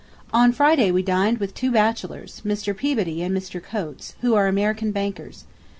[0.33, 2.75] On Friday we dined with two bachelors, Mr.
[2.75, 3.61] Peabody and Mr.
[3.61, 5.45] Coates, who are American bankers.